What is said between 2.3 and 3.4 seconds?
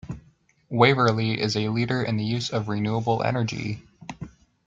of renewable